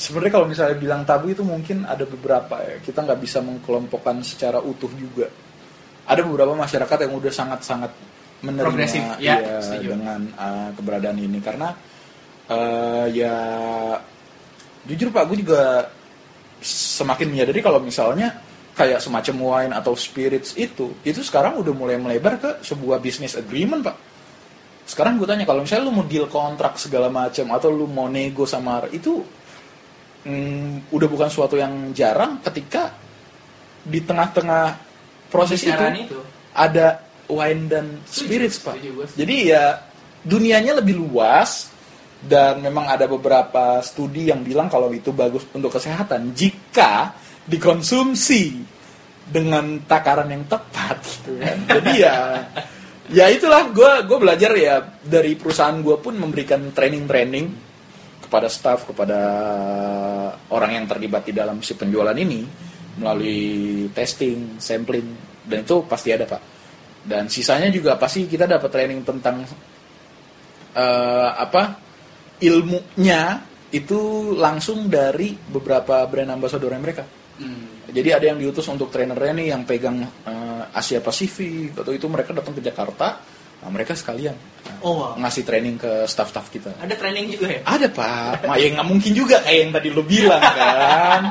[0.00, 2.80] sebenarnya kalau misalnya bilang tabu itu mungkin ada beberapa ya.
[2.80, 5.28] Kita nggak bisa mengkelompokkan secara utuh juga.
[6.08, 7.92] Ada beberapa masyarakat yang udah sangat-sangat
[8.40, 9.94] menerima Progresif, ya, setuju.
[9.94, 11.38] dengan uh, keberadaan ini.
[11.44, 11.76] Karena
[12.48, 13.36] uh, ya
[14.88, 15.92] jujur pak gue juga
[16.64, 18.40] semakin menyadari kalau misalnya
[18.72, 23.84] kayak semacam wine atau spirits itu itu sekarang udah mulai melebar ke sebuah business agreement
[23.84, 23.96] pak.
[24.88, 28.42] Sekarang gue tanya kalau misalnya lu mau deal kontrak segala macam atau lu mau nego
[28.48, 29.22] sama itu
[30.24, 32.92] hmm, udah bukan suatu yang jarang ketika
[33.80, 34.76] di tengah-tengah
[35.32, 36.20] proses itu, itu.
[36.52, 38.74] ada wine dan Setuju, spirits pak.
[38.76, 39.18] setuju, setuju.
[39.22, 39.64] Jadi ya
[40.20, 41.70] dunianya lebih luas
[42.20, 47.16] dan memang ada beberapa studi yang bilang kalau itu bagus untuk kesehatan jika
[47.48, 48.60] dikonsumsi
[49.30, 51.00] dengan takaran yang tepat.
[51.00, 51.56] Gitu kan.
[51.80, 52.16] Jadi ya
[53.10, 57.46] ya itulah gue gue belajar ya dari perusahaan gue pun memberikan training-training
[58.26, 59.20] kepada staff kepada
[60.50, 62.44] orang yang terlibat di dalam si penjualan ini
[63.00, 65.06] melalui testing, sampling
[65.46, 66.42] dan itu pasti ada pak.
[67.00, 69.40] Dan sisanya juga pasti kita dapat training tentang
[70.76, 71.80] eh, apa
[72.40, 77.06] ilmunya itu langsung dari beberapa brand ambassador mereka.
[77.40, 77.88] Hmm.
[77.90, 82.36] Jadi ada yang diutus untuk trainernya nih yang pegang eh, Asia Pasifik atau itu mereka
[82.36, 83.22] datang ke Jakarta,
[83.60, 84.48] nah mereka sekalian eh,
[84.80, 85.12] Oh, wow.
[85.20, 86.72] ngasih training ke staff-staff kita.
[86.80, 90.02] ada training juga ya Ada pak, Ma, ya nggak mungkin juga kayak yang tadi lo
[90.04, 91.22] bilang kan,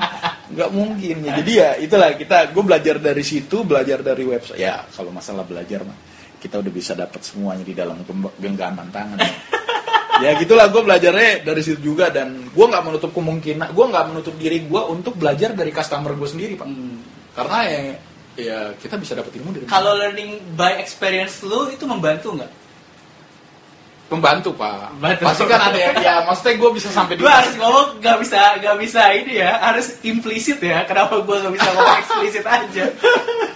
[0.54, 1.32] nggak mungkin ya.
[1.42, 4.62] Jadi ya itulah kita, gue belajar dari situ, belajar dari website.
[4.62, 5.98] Ya kalau masalah belajar mah,
[6.38, 8.02] kita udah bisa dapat semuanya di dalam
[8.38, 9.18] genggaman tangan.
[10.24, 14.36] ya gitulah gue belajarnya dari situ juga dan gue nggak menutup kemungkinan, gue nggak menutup
[14.38, 16.68] diri gue untuk belajar dari customer gue sendiri pak.
[16.70, 16.98] Hmm.
[17.34, 17.80] Karena ya,
[18.38, 22.52] ya kita bisa dapat ilmu dari kalau learning by experience lu itu membantu nggak?
[24.10, 24.90] Membantu pak.
[24.98, 25.22] Membantu.
[25.30, 28.40] Pasti kan ada ya, ya maksudnya gue bisa sampai di gue harus ngomong nggak bisa
[28.58, 30.82] nggak bisa ini ya harus implisit ya.
[30.90, 32.86] Kenapa gue nggak bisa ngomong eksplisit aja?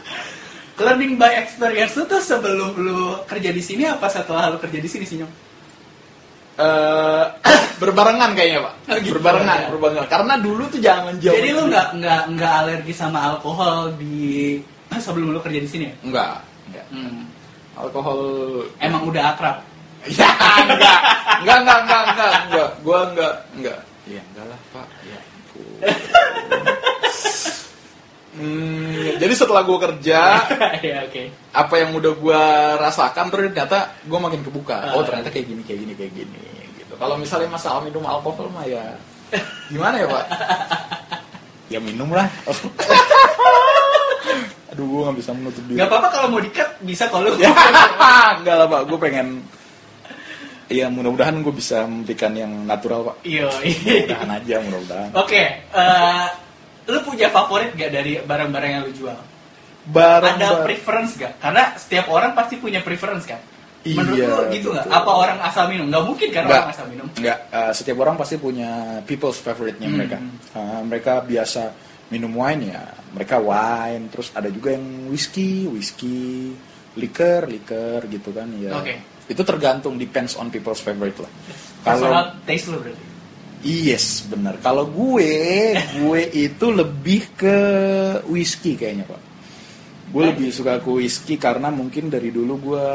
[0.84, 4.90] Learning by experience itu tuh sebelum lu kerja di sini apa setelah lu kerja di
[4.90, 5.53] sini sih nyong
[6.54, 7.24] eh
[7.82, 8.74] berbarengan kayaknya pak.
[8.86, 9.68] Oh, gitu, berbarengan ya.
[9.74, 10.06] berbarengan.
[10.08, 14.58] Karena dulu tuh jangan jauh jadi lu nggak nggak nggak alergi sama alkohol di
[15.06, 15.96] sebelum lu kerja di sini ya?
[16.06, 16.30] Enggak
[16.70, 17.26] enggak Hmm.
[17.74, 18.20] alkohol.
[18.78, 19.58] Emang udah akrab?
[20.06, 20.30] Ya
[20.68, 21.00] enggak
[21.42, 24.88] enggak enggak enggak enggak enggak gua enggak enggak ya enggak lah pak.
[25.08, 25.20] Ya.
[28.34, 30.20] hmm, jadi setelah gua kerja
[30.86, 31.24] ya oke.
[31.54, 32.42] apa yang udah gua
[32.78, 34.94] rasakan terus ternyata gua makin kebuka.
[34.94, 35.06] Oh Ah.
[35.06, 36.42] ternyata kayak gini kayak gini kayak gini
[36.78, 36.94] gitu.
[36.96, 38.84] Kalau misalnya masalah minum alkohol mah ya
[39.68, 40.26] gimana ya pak?
[41.72, 42.30] Ya minum lah.
[44.74, 45.78] Aduh gua nggak bisa menutup diri.
[45.78, 47.30] Nggak apa-apa kalau mau dikat bisa kalau.
[47.30, 47.50] Lu ya
[48.38, 48.82] enggak lah pak.
[48.86, 49.28] Gue pengen
[50.70, 53.16] ya mudah-mudahan gue bisa memberikan yang natural pak.
[53.26, 53.50] Iya.
[53.54, 55.10] Mudah-mudahan aja mudah-mudahan.
[55.14, 56.26] Oke, eh,
[56.86, 59.18] lu punya favorit gak dari barang-barang yang lu jual?
[59.84, 61.34] barang Ada preference gak?
[61.44, 63.40] Karena setiap orang pasti punya preference kan?
[63.84, 64.88] Menurut Iya, lu gitu nggak?
[64.88, 64.96] betul.
[64.96, 65.92] Apa orang asal minum?
[65.92, 67.08] Nggak mungkin kan orang asal minum?
[67.20, 68.72] Enggak, eh, setiap orang pasti punya
[69.04, 69.96] people's favorite-nya Hmm.
[70.00, 70.18] mereka.
[70.56, 71.62] Eh, mereka biasa
[72.08, 76.56] minum wine ya, mereka wine, terus ada juga yang whisky, whisky,
[76.96, 78.72] liquor, liquor gitu kan ya.
[78.72, 79.04] Oke.
[79.28, 81.32] Itu tergantung depends on people's favorite lah.
[81.84, 83.04] Personal taste lu berarti?
[83.64, 84.60] Yes, benar.
[84.60, 87.58] Kalau gue, gue itu lebih ke
[88.28, 89.22] whisky kayaknya pak.
[90.12, 92.88] Gue lebih suka ke whisky karena mungkin dari dulu gue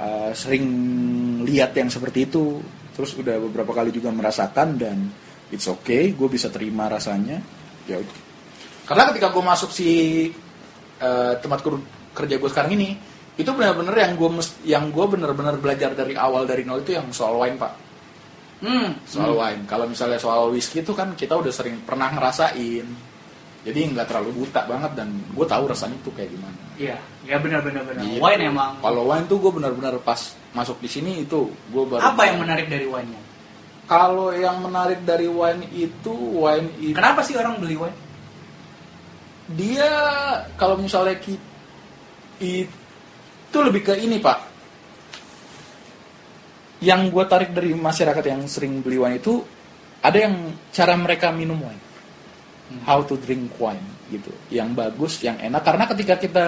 [0.00, 0.64] uh, sering
[1.44, 2.56] lihat yang seperti itu.
[2.96, 4.96] Terus udah beberapa kali juga merasakan dan
[5.52, 7.36] it's okay, gue bisa terima rasanya.
[7.84, 8.16] Ya udah.
[8.88, 9.88] Karena ketika gue masuk si
[11.04, 11.86] uh, tempat ker-
[12.16, 12.96] kerja gue sekarang ini,
[13.36, 14.28] itu benar-benar yang gue
[14.64, 17.89] yang gue benar-benar belajar dari awal dari nol itu yang soal wine pak
[18.60, 18.92] Hmm.
[19.08, 19.64] soal wine.
[19.64, 22.84] Kalau misalnya soal whisky itu kan kita udah sering pernah ngerasain.
[23.60, 26.56] Jadi nggak terlalu buta banget dan gue tahu rasanya tuh kayak gimana.
[26.80, 26.96] Iya,
[27.28, 28.04] ya benar-benar benar.
[28.04, 28.20] Gitu.
[28.20, 28.72] Wine emang.
[28.80, 30.20] Kalau wine tuh gue benar-benar pas
[30.56, 32.00] masuk di sini itu gue baru.
[32.00, 33.20] Apa yang menarik dari wine-nya?
[33.84, 37.98] Kalau yang menarik dari wine itu wine itu Kenapa sih orang beli wine?
[39.50, 39.90] dia
[40.54, 41.42] kalau misalnya ki-
[42.38, 44.46] itu lebih ke ini pak.
[46.80, 49.44] Yang gue tarik dari masyarakat yang sering beli wine itu
[50.00, 51.88] ada yang cara mereka minum wine.
[52.86, 53.82] how to drink wine
[54.14, 54.30] gitu.
[54.50, 55.62] Yang bagus yang enak.
[55.66, 56.44] Karena ketika kita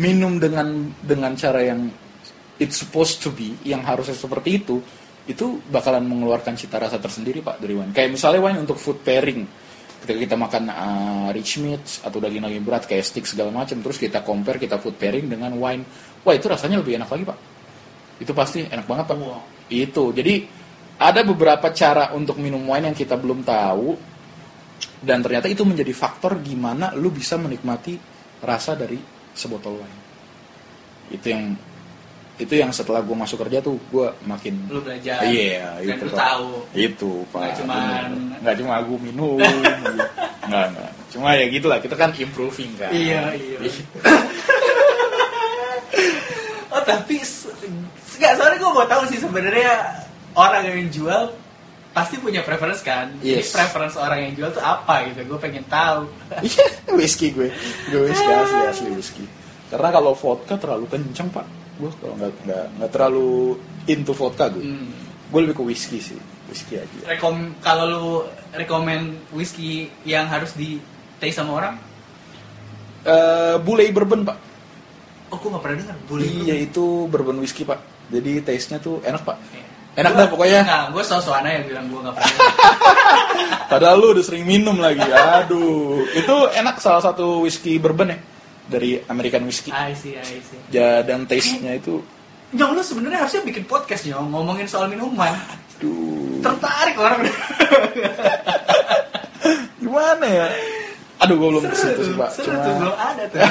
[0.00, 1.92] minum dengan dengan cara yang
[2.56, 4.80] it's supposed to be yang harusnya seperti itu
[5.28, 7.92] itu bakalan mengeluarkan cita rasa tersendiri pak dari wine.
[7.94, 9.44] Kayak misalnya wine untuk food pairing.
[10.02, 14.26] Ketika kita makan uh, rich meats atau daging-daging berat kayak steak segala macam terus kita
[14.26, 15.86] compare kita food pairing dengan wine.
[16.26, 17.38] Wah itu rasanya lebih enak lagi pak.
[18.18, 19.16] Itu pasti enak banget pak.
[19.20, 19.51] Wow.
[19.72, 20.44] Itu jadi
[21.00, 23.96] ada beberapa cara untuk minum wine yang kita belum tahu
[25.02, 27.96] dan ternyata itu menjadi faktor gimana lu bisa menikmati
[28.38, 29.00] rasa dari
[29.32, 30.00] sebotol wine
[31.10, 31.44] itu yang
[32.32, 35.20] itu yang setelah gue masuk kerja tuh gue makin Lu belajar.
[35.22, 36.48] iya dan itu lu tahu.
[36.74, 38.38] itu pak Nggak Bener.
[38.42, 39.36] nggak cuma gue minum
[40.48, 43.58] nggak nggak cuma ya gitulah kita kan improving kan Iya, iya.
[46.72, 47.20] Oh tapi
[48.12, 49.72] se- nggak soalnya gue mau tahu sih sebenarnya
[50.34, 51.32] orang yang jual
[51.92, 53.08] pasti punya preference kan.
[53.20, 53.52] Jadi Yes.
[53.52, 55.24] preference orang yang jual tuh apa gitu?
[55.26, 56.08] Gue pengen tahu.
[56.44, 57.48] Iya, whisky gue.
[57.88, 59.24] Gue whisky asli asli whisky.
[59.68, 61.44] Karena kalau vodka terlalu kenceng pak.
[61.76, 64.60] Gue kalau nggak nggak nggak terlalu into vodka gue.
[64.60, 64.92] Hmm.
[65.28, 66.16] Gue lebih ke whisky sih,
[66.46, 67.08] whisky aja.
[67.08, 68.04] Rekom kalau lu
[68.52, 70.76] rekomend whisky yang harus di
[71.16, 71.74] taste sama orang?
[73.02, 74.36] Eh bule bourbon pak.
[75.28, 75.96] Oh, gue gak pernah dengar.
[76.04, 76.24] Boleh.
[76.44, 77.80] Iya itu bourbon whisky pak.
[78.12, 79.36] Jadi taste-nya tuh enak pak.
[79.50, 79.64] Iya.
[79.92, 80.60] Enak dah pokoknya.
[80.64, 82.36] Nah, gue so-soan aja bilang gue gak pernah.
[83.72, 85.00] Padahal lu udah sering minum lagi.
[85.04, 88.18] Aduh, itu enak salah satu whisky bourbon ya
[88.68, 89.68] dari American whisky.
[89.68, 90.60] I see, I see.
[90.72, 92.00] Ya, dan taste-nya itu,
[92.52, 95.32] Nyong lu sebenarnya harusnya bikin podcast nyong ngomongin soal minuman.
[95.80, 97.24] aduh, Tertarik orang.
[99.80, 100.46] gimana ya?
[101.22, 102.28] Aduh, gue belum ke situ sih pak.
[102.34, 103.40] seru Cuma- tuh belum ada tuh.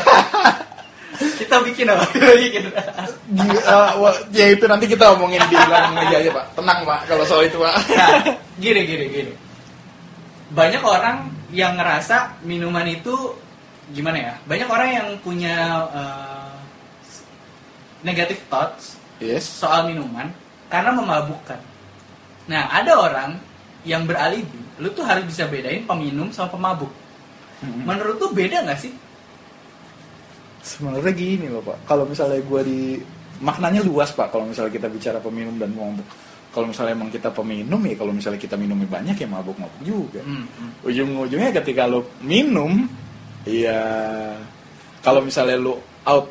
[1.37, 2.01] Kita bikin apa?
[2.09, 2.63] Kita bikin.
[3.31, 7.23] Uh, wah, ya itu nanti kita omongin di belakang meja aja pak tenang pak kalau
[7.23, 8.27] soal itu pak Nah,
[8.59, 9.33] gini gini gini.
[10.51, 13.15] Banyak orang yang ngerasa minuman itu
[13.95, 14.33] gimana ya?
[14.43, 16.55] Banyak orang yang punya uh,
[18.03, 20.27] negative thoughts yes soal minuman
[20.67, 21.59] karena memabukkan.
[22.51, 23.39] Nah, ada orang
[23.87, 26.91] yang beralibi, lu tuh harus bisa bedain peminum sama pemabuk.
[27.63, 28.91] Menurut tuh beda nggak sih?
[30.61, 32.81] sebenarnya gini loh pak kalau misalnya gue di
[33.41, 36.05] maknanya luas pak kalau misalnya kita bicara peminum dan mabuk
[36.51, 40.21] kalau misalnya emang kita peminum ya kalau misalnya kita minumnya banyak ya mabuk mabuk juga
[40.21, 40.71] Hmm, hmm.
[40.85, 42.85] ujung-ujungnya ketika lo minum
[43.43, 43.81] ya
[45.01, 46.27] kalau misalnya lo out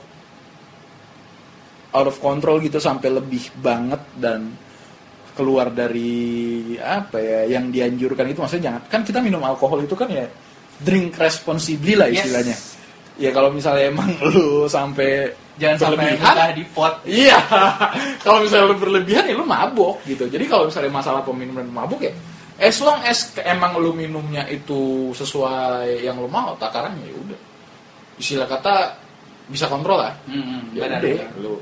[1.90, 4.54] out of control gitu sampai lebih banget dan
[5.34, 10.06] keluar dari apa ya yang dianjurkan itu maksudnya jangan kan kita minum alkohol itu kan
[10.06, 10.26] ya
[10.78, 12.69] drink responsibly lah Yes.
[13.20, 15.28] Ya kalau misalnya emang lu sampai
[15.60, 16.94] Jangan sampai muntah di pot.
[17.04, 17.36] Iya,
[18.24, 20.24] kalau misalnya lu berlebihan ya lu mabok gitu.
[20.24, 22.16] Jadi kalau misalnya masalah peminum dan mabuk ya,
[22.56, 27.40] as long as ke- emang lu minumnya itu sesuai yang lu mau, takarannya ya udah.
[28.16, 28.96] Istilah kata
[29.52, 30.16] bisa kontrol lah.
[30.24, 31.30] Hmm, Ya benar, udah, benar.
[31.44, 31.54] lu.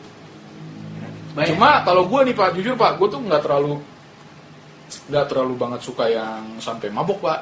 [1.34, 1.48] Banyak.
[1.58, 3.82] Cuma kalau gue nih pak, jujur pak, gue tuh nggak terlalu
[5.10, 7.38] nggak terlalu banget suka yang sampai mabok pak.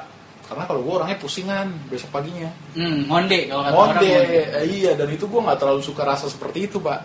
[0.47, 2.47] Karena kalau gue orangnya pusingan besok paginya.
[2.71, 4.39] Hmm, monde kalau kata orang Monde, monde.
[4.55, 7.03] eh, iya dan itu gue nggak terlalu suka rasa seperti itu pak.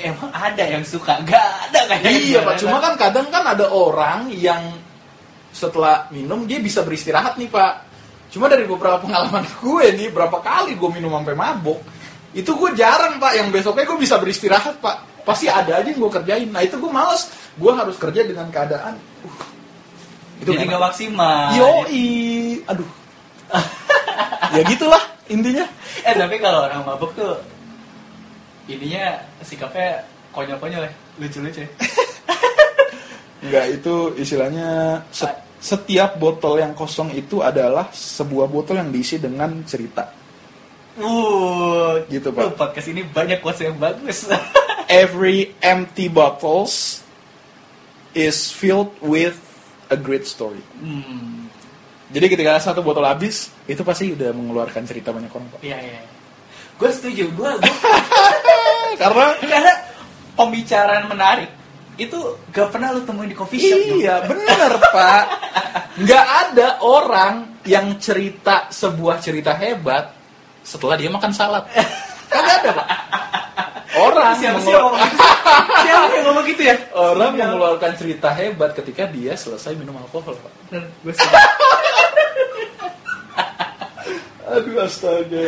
[0.00, 1.22] Emang ada yang suka?
[1.22, 2.10] Gak ada kayaknya.
[2.10, 4.74] Iya pak, cuma kan kadang kan ada orang yang
[5.54, 7.86] setelah minum dia bisa beristirahat nih pak.
[8.34, 11.78] Cuma dari beberapa pengalaman gue nih, berapa kali gue minum sampai mabok,
[12.34, 13.38] itu gue jarang pak.
[13.38, 14.96] Yang besoknya gue bisa beristirahat pak.
[15.22, 16.48] Pasti ada aja yang gue kerjain.
[16.50, 17.28] Nah itu gue males.
[17.54, 18.96] Gue harus kerja dengan keadaan.
[19.22, 19.49] Uh,
[20.40, 20.72] Jadi enak.
[20.72, 21.46] gak maksimal.
[21.52, 22.08] Yoi,
[22.64, 22.90] aduh.
[24.56, 25.66] ya gitulah intinya.
[26.00, 27.36] Eh tapi kalau orang mabuk tuh
[28.66, 31.60] ininya sikapnya konyol-konyol ya, lucu-lucu.
[31.66, 31.68] ya.
[33.42, 39.60] Enggak itu istilahnya se- setiap botol yang kosong itu adalah sebuah botol yang diisi dengan
[39.66, 40.08] cerita.
[40.96, 42.42] Uh, Gitu, Pak.
[42.44, 44.28] uh, podcast ini banyak quotes yang bagus.
[44.86, 47.02] Every empty bottles
[48.12, 49.38] is filled with
[49.90, 50.62] a great story.
[50.78, 51.50] hmm,
[52.10, 55.60] Jadi ketika satu botol habis, itu pasti udah mengeluarkan cerita banyak orang, Pak.
[55.62, 56.00] iya iya.
[56.74, 57.50] Gue setuju, gue
[59.02, 59.74] Karena karena
[60.32, 61.50] pembicaraan menarik
[62.00, 62.16] itu
[62.48, 63.76] gak pernah lu temuin di coffee shop.
[63.76, 63.98] dong.
[64.00, 65.24] iya, bener, Pak.
[66.00, 67.34] Nggak ada orang
[67.68, 70.16] yang cerita sebuah cerita hebat
[70.64, 71.68] setelah dia makan salad.
[72.30, 72.86] Kagak ada, Pak.
[74.00, 75.20] Orang Siapa yang ngomong gitu?
[75.84, 76.76] Siapa yang ngomong gitu ya?
[76.96, 80.52] orang Yang- mengeluarkan cerita hebat ketika dia selesai minum alkohol, Pak.
[84.50, 85.46] Aduh astaga.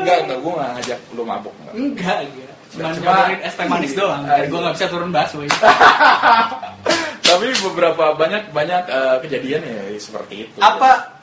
[0.00, 1.52] Enggak, enggak, gue gak ngajak lu mabuk.
[1.60, 1.74] Enggak.
[1.76, 2.54] Enggak, enggak.
[2.68, 4.22] Cuma nyobain es teh manis doang.
[4.24, 5.48] Gue gak bisa turun busway.
[7.28, 10.56] Tapi beberapa banyak banyak eh, kejadian ya seperti itu.
[10.64, 11.17] Apa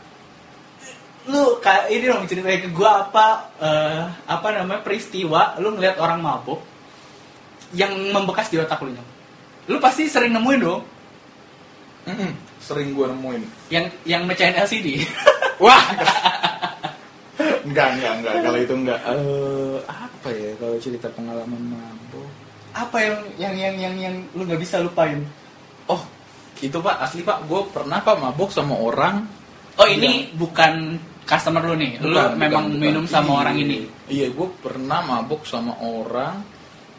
[1.26, 3.28] lu kayak ini dong ceritain ke gua apa
[3.58, 6.62] eh, apa namanya peristiwa lu ngeliat orang mabuk
[7.74, 9.10] yang membekas di otak lu Nyong.
[9.66, 10.82] Lu pasti sering nemuin dong
[12.06, 13.42] Mm-mm, sering gue nemuin.
[13.74, 15.02] yang yang mecahin LCD.
[15.64, 15.82] Wah.
[17.66, 18.34] enggak, enggak, enggak.
[18.46, 19.00] Kalau itu enggak.
[19.10, 22.30] Eh, apa ya kalau cerita pengalaman mabuk?
[22.76, 25.24] apa yang yang yang yang yang lu nggak bisa lupain?
[25.88, 26.04] Oh,
[26.60, 27.48] itu Pak, asli Pak.
[27.48, 29.26] Gue pernah Pak mabuk sama orang.
[29.82, 33.12] Oh ini bukan customer lu nih, lu Bukan, memang bukan, minum bukan.
[33.12, 33.40] sama Iya.
[33.42, 33.78] orang ini.
[34.08, 36.36] Iya, gue pernah mabuk sama orang.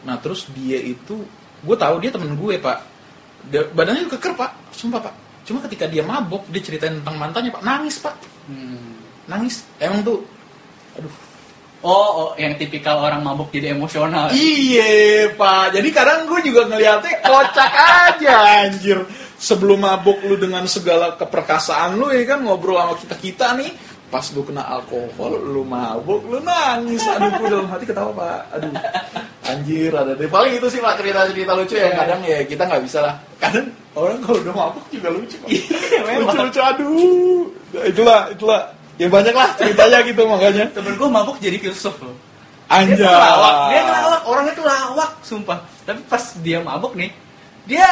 [0.03, 1.23] Nah, terus dia itu,
[1.63, 2.77] gue tahu dia temen gue Pak.
[3.47, 5.13] Dia, badannya keker Pak, sumpah Pak.
[5.43, 8.15] Cuma ketika dia mabuk, dia ceritain tentang mantannya Pak, nangis Pak,
[8.47, 8.99] Hmm.
[9.25, 9.63] nangis.
[9.79, 10.23] Emang tuh,
[10.93, 11.15] aduh.
[11.77, 14.33] Oh, oh, yang tipikal orang mabuk jadi emosional.
[14.33, 18.33] Iya Pak, jadi kadang gue juga ngeliatnya kocak aja
[18.65, 19.05] anjir.
[19.37, 23.69] Sebelum mabuk lu dengan segala keperkasaan lu ya kan ngobrol sama kita kita nih,
[24.07, 27.03] pas lu kena alkohol, lu mabuk, lu nangis.
[27.03, 28.41] Aduh, gue dalam hati ketawa Pak.
[28.55, 28.71] Aduh,
[29.47, 30.31] anjir ada deh.
[30.31, 33.15] Paling itu sih Pak cerita-cerita lucu yang kadang ya kita nggak bisa lah.
[33.37, 33.67] Kadang
[33.99, 35.35] orang kalau udah mabuk juga lucu.
[35.43, 35.49] Pak.
[35.51, 36.33] Iya, memang.
[36.33, 37.43] Lucu-lucu aduh.
[37.83, 38.61] Itulah, itulah.
[38.97, 40.65] Ya banyak lah ceritanya gitu makanya.
[40.73, 42.15] Temen gue mabuk jadi filsuf loh.
[42.67, 42.99] Anjay.
[42.99, 45.63] Dia lawak, dia lawak, orangnya tuh lawak, sumpah.
[45.87, 47.15] Tapi pas dia mabuk nih,
[47.63, 47.87] dia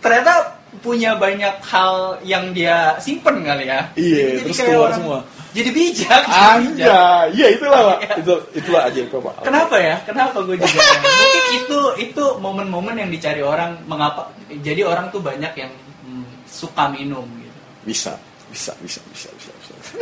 [0.00, 3.86] ternyata punya banyak hal yang dia simpen kali ya.
[3.94, 5.18] Iya, Jadi terus kayak keluar orang- semua.
[5.54, 6.22] Jadi bijak.
[6.26, 8.18] Anja, iya itulah pak.
[8.18, 9.34] Itu itulah aja itu pak.
[9.46, 9.96] Kenapa ya?
[10.02, 10.82] Kenapa gue juga?
[10.82, 13.78] Mungkin itu itu momen-momen yang dicari orang.
[13.86, 14.34] Mengapa?
[14.50, 15.70] Jadi orang tuh banyak yang
[16.02, 17.58] hmm, suka minum gitu.
[17.86, 18.18] Bisa,
[18.50, 19.50] bisa, bisa, bisa, bisa.
[19.54, 19.94] bisa.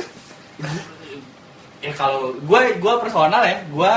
[1.85, 3.95] Ya kalau gue gue personal ya, gue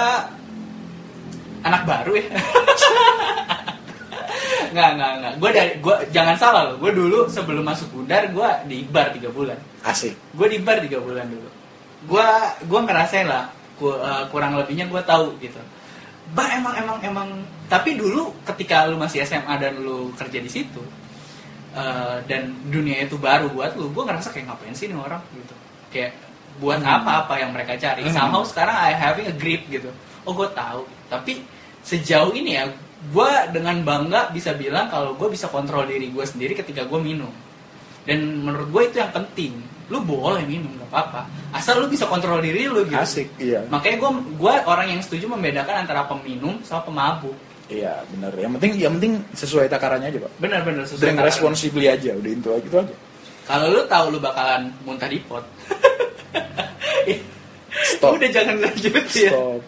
[1.64, 2.28] anak baru ya.
[4.72, 5.34] nggak nggak nggak.
[5.38, 6.76] Gue dari gue jangan salah loh.
[6.78, 9.58] Gue dulu sebelum masuk Bundar gue di bar tiga bulan.
[9.82, 10.14] Asik.
[10.32, 11.50] Gue di bar tiga bulan dulu.
[12.06, 12.28] Gue
[12.64, 13.50] gue ngerasain lah.
[13.76, 15.60] ku- eh, kurang lebihnya gue tahu gitu.
[16.32, 17.28] Bar emang emang emang.
[17.68, 20.80] Tapi dulu ketika lu masih SMA dan lu kerja di situ
[21.76, 25.56] eh, dan dunia itu baru buat lu, gue ngerasa kayak ngapain sih nih orang gitu.
[25.92, 26.16] Kayak
[26.56, 26.88] buat Hmm.
[26.88, 28.08] apa-apa yang mereka cari.
[28.08, 28.16] Hmm.
[28.16, 29.92] Somehow sekarang I having a grip gitu.
[30.24, 30.88] Oh gue tahu.
[31.12, 31.44] Tapi
[31.84, 32.72] sejauh ini ya,
[33.12, 37.32] gue dengan bangga bisa bilang kalau gue bisa kontrol diri gue sendiri ketika gue minum.
[38.06, 39.58] Dan menurut gue itu yang penting.
[39.86, 41.22] Lu boleh minum gak apa-apa.
[41.54, 42.98] Asal lu bisa kontrol diri lu gitu.
[42.98, 43.62] Asik, iya.
[43.70, 47.38] Makanya gue gua orang yang setuju membedakan antara peminum sama pemabuk.
[47.70, 48.34] Iya, benar.
[48.34, 50.32] Yang penting, yang penting sesuai takarannya aja pak.
[50.38, 51.06] Benar-benar sesuai.
[51.06, 51.30] Dan takaran.
[51.30, 52.96] responsibly aja, udah itu aja, itu aja.
[53.46, 55.46] Kalau lu tahu lu bakalan muntah di pot.
[57.94, 58.18] Stop.
[58.18, 59.32] Udah jangan lanjut ya.
[59.34, 59.62] Stop.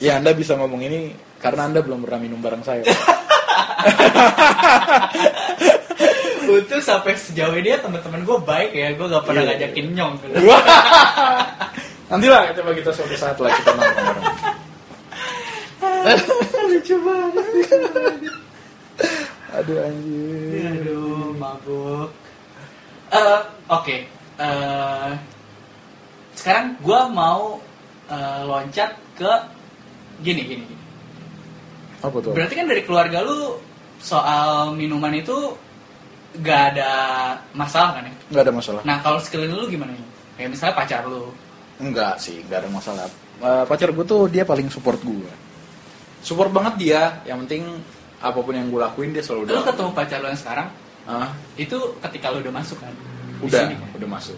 [0.00, 2.84] Ya anda bisa ngomong ini karena anda belum pernah minum bareng saya.
[6.50, 8.88] Untuk sampai sejauh ini ya teman-teman gue baik ya.
[8.98, 9.50] Gue gak pernah Iya.
[9.56, 10.14] ngajakin nyong.
[12.10, 14.26] Nanti lah coba kita suatu saat lah kita nongkrong bareng.
[16.70, 17.46] Lucu banget.
[19.54, 20.84] Aduh anjir.
[20.84, 22.10] Aduh, mabuk.
[23.10, 23.96] Eh, Oke.
[24.40, 25.10] Eh,
[26.34, 27.62] sekarang gue mau
[28.10, 29.32] eh, loncat ke
[30.26, 30.79] gini, gini, gini.
[32.00, 32.32] Apa tuh?
[32.32, 33.56] Berarti kan dari keluarga lu
[34.00, 35.36] soal minuman itu
[36.40, 36.92] gak ada
[37.52, 38.14] masalah kan ya?
[38.30, 38.80] Nggak ada masalah.
[38.86, 40.04] Nah kalau sekeliling lu gimana ya?
[40.38, 41.32] Kayak misalnya pacar lu.
[41.80, 43.04] Enggak sih, enggak ada masalah.
[43.40, 45.32] Eh, pacar gue tuh dia paling support gue.
[46.20, 47.02] Support banget dia.
[47.24, 47.62] Yang penting
[48.20, 50.68] apa pun yang gue lakuin dia selalu Lu ketemu pacar lu yang sekarang,
[51.08, 52.92] Ah, itu ketika lu udah masuk kan?
[53.40, 53.88] Udah, sini kan?
[53.96, 54.36] udah masuk.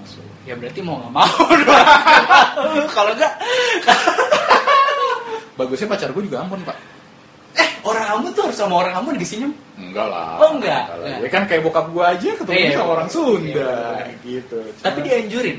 [0.00, 0.24] Masuk.
[0.48, 1.28] Ya berarti mau gak mau.
[2.96, 3.32] Kalau enggak,
[5.58, 6.76] Bagusnya pacar gue juga ampun, Pak.
[7.58, 9.50] eh orang kamu tuh harus sama orang kamu disenyum.
[9.74, 10.38] Enggak lah.
[10.38, 10.84] Oh, enggak?
[10.94, 11.18] Enggak.
[11.18, 14.58] Ya kan kayak bokap gue aja ketemu Iya, sama orang Sunda Iya, gitu.
[14.78, 15.58] Tapi Cuma- dianjurin.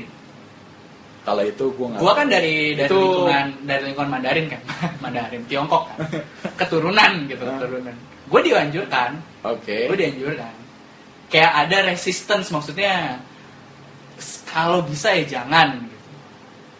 [1.20, 2.00] kalau itu gue nggak.
[2.00, 4.60] Gua kan dari dari Itu- lingkungan dari lingkungan Mandarin kan,
[5.04, 6.00] Mandarin Tiongkok kan,
[6.56, 7.60] keturunan gitu Ah.
[7.60, 7.96] keturunan.
[8.24, 9.10] Gue dianjurkan,
[9.44, 9.84] Oke.
[9.92, 10.52] gue dianjurkan.
[11.28, 13.20] Kayak ada resistance maksudnya
[14.48, 15.89] kalau bisa ya jangan.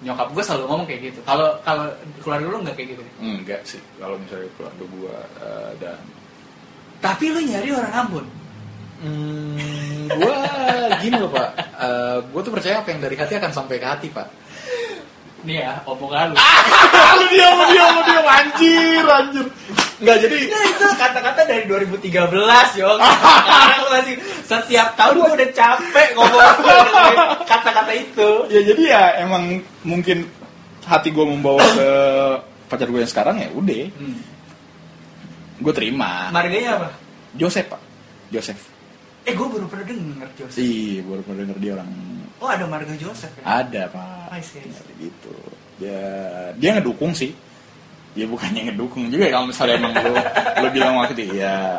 [0.00, 1.20] Nyokap gue selalu ngomong kayak gitu.
[1.28, 1.86] Kalau kalau
[2.24, 3.02] keluarga lu nggak kayak gitu.
[3.20, 3.80] Enggak sih.
[4.00, 6.00] Kalau misalnya keluarga gue eh, dan
[7.00, 8.26] Tapi lu nyari orang Ambon.
[9.00, 10.36] Hmm, gue
[11.00, 11.48] gini loh pak,
[12.20, 14.28] gue tuh percaya apa yang dari hati akan sampai ke hati pak.
[15.40, 16.36] Nih ya, omongan lu.
[17.20, 19.46] lu diam, lu diam, lu diam, anjir, anjir.
[20.00, 22.00] Enggak jadi, Nah, itu kata-kata dari 2013,
[22.74, 22.90] yo.
[23.00, 26.48] Sekarang masih setiap tahun gue udah capek ngomong
[27.44, 28.30] kata-kata itu.
[28.48, 30.24] ya jadi ya emang mungkin
[30.82, 31.88] hati gue membawa ke
[32.66, 34.18] pacar gue yang sekarang ya udah, Hmm.
[35.58, 36.32] gue terima.
[36.32, 36.88] Marganya apa?
[37.32, 37.78] Joseph pak,
[38.28, 38.58] Joseph.
[39.22, 40.58] Eh gue baru pernah denger Joseph.
[40.58, 41.90] Iya, baru pernah denger dia orang
[42.40, 43.44] Oh ada Marga Joseph ya?
[43.44, 44.32] ada pak.
[44.32, 44.96] I see, I see.
[44.96, 45.34] Gitu.
[45.76, 46.00] Dia
[46.56, 47.36] dia ngedukung sih.
[48.18, 50.14] Ya bukannya ngedukung juga ya, kalau misalnya emang lu
[50.62, 51.78] lu bilang waktu itu ya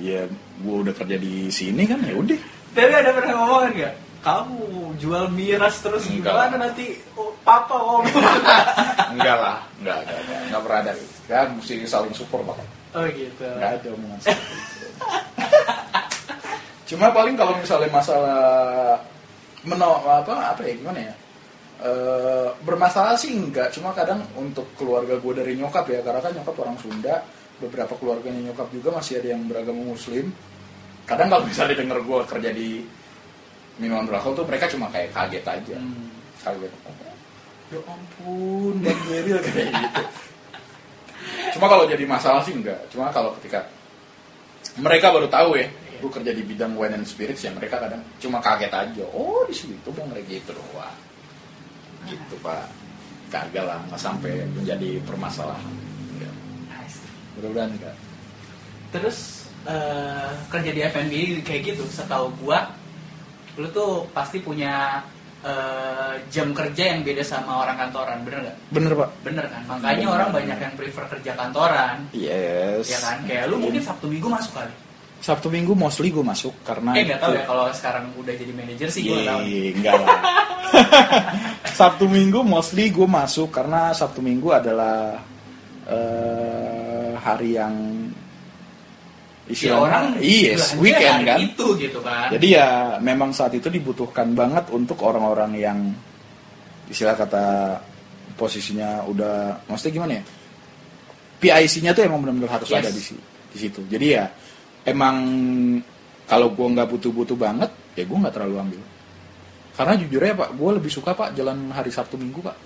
[0.00, 0.20] ya
[0.60, 2.38] gue udah kerja di sini kan ya udah.
[2.76, 3.94] Tapi ada pernah ngomong nggak?
[4.20, 4.60] Kamu
[5.00, 6.36] jual miras terus Enggak.
[6.36, 8.12] gimana nanti oh, papa ngomong?
[9.16, 10.92] Enggak lah, enggak ada, enggak, enggak pernah ada.
[11.24, 12.60] Kan mesti saling support pak.
[13.00, 13.48] oh gitu.
[13.48, 14.86] Enggak ada omongan seperti itu.
[16.92, 18.42] Cuma paling kalau misalnya masalah
[19.64, 21.14] meno apa apa ya gimana ya?
[21.80, 26.52] Eh, bermasalah sih enggak, cuma kadang untuk keluarga gue dari nyokap ya, karena kan nyokap
[26.60, 27.24] orang Sunda,
[27.56, 30.28] beberapa keluarganya nyokap juga masih ada yang beragama Muslim.
[31.08, 32.84] Kadang kalau misalnya denger gue kerja di
[33.80, 36.12] minuman beralkohol tuh mereka cuma kayak kaget aja, Hmm.
[36.44, 36.72] kaget.
[37.72, 40.02] Ya ampun, Bang Geril kayak gitu.
[41.56, 42.76] Cuma kalau jadi masalah sih enggak.
[42.92, 43.64] Cuma kalau ketika
[44.76, 45.64] mereka baru tahu ya,
[45.96, 49.04] gue kerja di bidang wine and spirits ya mereka kadang cuma kaget aja.
[49.16, 51.08] Oh di situ bang kayak gitu doang.
[52.04, 52.68] Gitu pak.
[53.28, 55.70] Gagal lah, nggak sampai menjadi permasalahan.
[56.10, 56.34] Enggak.
[56.68, 56.98] Nice.
[57.34, 57.94] Mudah-mudahan enggak.
[58.90, 59.18] Terus
[59.62, 62.74] eh, kerja di F&B kayak gitu, setahu gua,
[63.54, 64.98] lu tuh pasti punya
[65.40, 68.56] eh, jam kerja yang beda sama orang kantoran, bener nggak?
[68.68, 69.10] Bener pak.
[69.22, 69.62] Bener kan?
[69.64, 70.16] Makanya Bener.
[70.16, 72.90] orang banyak yang prefer kerja kantoran, Yes.
[72.90, 73.22] ya kan?
[73.24, 74.74] Kayak lu mungkin Sabtu Minggu masuk kali.
[75.20, 78.52] Sabtu Minggu mostly gue masuk karena eh nggak tahu itu- ya kalau sekarang udah jadi
[78.56, 79.38] manajer sih gue tahu.
[79.44, 80.18] Iya, enggak lah.
[81.80, 85.16] Sabtu Minggu mostly gue masuk karena Sabtu Minggu adalah
[85.88, 87.74] eh, hari yang
[89.50, 91.42] Ya, orang yes, weekend kan.
[91.42, 92.30] Itu gitu kan.
[92.30, 95.78] Jadi ya memang saat itu dibutuhkan banget untuk orang-orang yang
[96.86, 97.74] istilah kata
[98.38, 100.24] posisinya udah maksudnya gimana ya?
[101.42, 102.78] PIC-nya tuh emang benar-benar harus Yes.
[102.78, 103.02] ada di,
[103.50, 103.80] di situ.
[103.90, 104.30] Jadi ya
[104.86, 105.16] emang
[106.30, 108.80] kalau gue nggak butuh-butuh banget ya gue nggak terlalu ambil.
[109.80, 112.56] Karena jujur ya pak, gue lebih suka pak jalan hari Sabtu Minggu pak.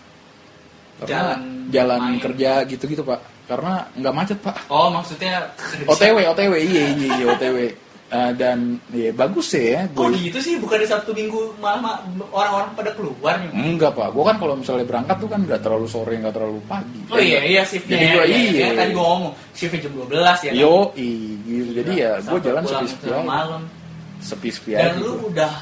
[0.95, 1.41] Karena Jalan
[1.71, 2.19] jalan, main.
[2.19, 3.23] kerja gitu-gitu pak.
[3.45, 4.57] Karena nggak macet pak.
[4.67, 5.47] Oh maksudnya
[5.85, 7.59] OTW, OTW, iya iya iya OTW.
[8.07, 9.91] Eh, dan ya bagus sih ya.
[9.91, 10.55] Kok Gua- gitu sih?
[10.57, 13.51] Bukan di Sabtu Minggu malah ma- orang-orang pada keluar nih.
[13.51, 17.01] Enggak pak, gue kan kalau misalnya berangkat tuh kan nggak terlalu sore, nggak terlalu pagi.
[17.11, 17.95] Oh iya iya shiftnya.
[17.95, 18.51] Jadi ya, gua ya, iya.
[18.55, 20.51] ya, tadi gua ngomong shiftnya jam 12 ya.
[20.51, 20.55] kan?
[20.55, 21.71] Yo, gitu.
[21.75, 23.63] Jadi ya gue Sampai jalan sepi-sepi malam.
[24.21, 25.01] Sepi-sepi Dan aja.
[25.01, 25.27] lu gua.
[25.29, 25.53] udah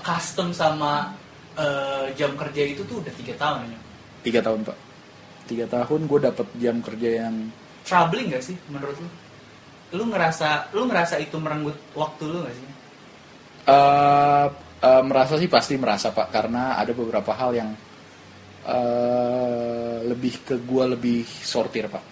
[0.00, 1.12] custom sama
[1.56, 3.80] eh, jam kerja itu tuh udah tiga tahun ya.
[4.20, 4.78] Tiga tahun pak.
[5.48, 7.34] Tiga tahun gue dapet jam kerja yang
[7.80, 9.08] Troubling gak sih menurut lu?
[9.98, 12.68] Lu ngerasa lu ngerasa itu merenggut waktu lu gak sih?
[13.70, 14.46] eh
[14.80, 17.70] eh, merasa sih pasti merasa pak karena ada beberapa hal yang
[18.64, 22.04] eh lebih ke gue lebih sortir pak.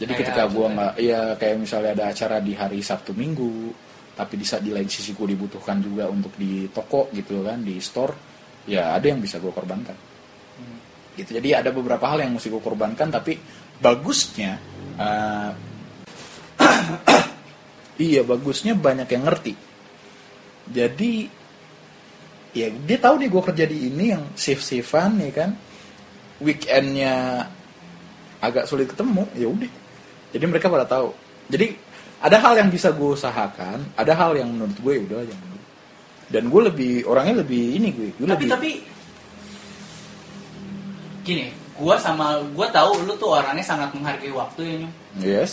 [0.00, 3.70] Jadi Kayak ketika gue nggak, ya kayak misalnya ada acara di hari Sabtu Minggu,
[4.12, 7.80] tapi di saat di lain sisi gue dibutuhkan juga untuk di toko gitu kan, di
[7.80, 8.12] store,
[8.68, 9.96] ya ada yang bisa gue korbankan.
[10.60, 10.78] Hmm.
[11.16, 11.40] Gitu.
[11.40, 13.40] Jadi ada beberapa hal yang mesti gue korbankan, tapi
[13.80, 14.60] bagusnya,
[15.00, 15.50] eh,
[18.12, 19.54] iya bagusnya banyak yang ngerti.
[20.68, 21.12] Jadi
[22.52, 25.50] ya dia tahu nih gue kerja di ini yang safe safean ya kan,
[26.44, 27.48] weekendnya
[28.44, 29.72] agak sulit ketemu, ya udah.
[30.36, 31.16] Jadi mereka pada tahu.
[31.48, 31.91] Jadi
[32.22, 35.50] ada hal yang bisa gue usahakan, ada hal yang menurut gue ya udah jangan.
[36.32, 38.70] Dan gue lebih orangnya lebih ini gue, gue tapi lebih tapi
[41.22, 44.74] gini, gua sama gua tahu lu tuh orangnya sangat menghargai waktu ya.
[44.82, 44.92] Nyong.
[45.22, 45.52] yes,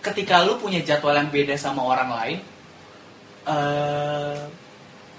[0.00, 2.38] ketika lu punya jadwal yang beda sama orang lain,
[3.46, 4.38] eh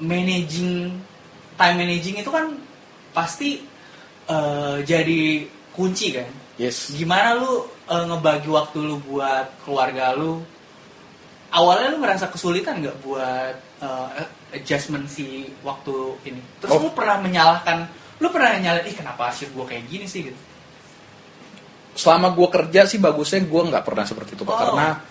[0.02, 0.93] managing
[1.58, 2.54] time managing itu kan
[3.13, 3.62] pasti
[4.30, 6.30] eh, jadi kunci kan.
[6.58, 6.93] yes.
[6.93, 10.43] Gimana lu eh, ngebagi waktu lu buat keluarga lu?
[11.47, 15.93] Awalnya lu ngerasa kesulitan nggak buat eh, adjustment si waktu
[16.26, 16.41] ini?
[16.60, 16.84] Terus Oh.
[16.84, 17.88] lu pernah menyalahkan,
[18.19, 20.39] lu pernah nyalain, ih kenapa shift gua kayak gini sih gitu?
[21.97, 24.54] selama gue kerja sih bagusnya gue nggak pernah seperti itu Oh.
[24.54, 25.02] karena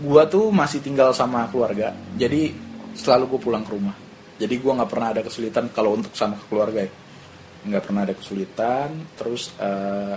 [0.00, 2.56] gue tuh masih tinggal sama keluarga jadi
[2.96, 3.92] selalu gue pulang ke rumah
[4.40, 6.92] jadi gue nggak pernah ada kesulitan kalau untuk sama keluarga ya
[7.68, 8.88] nggak pernah ada kesulitan
[9.20, 10.16] terus eh,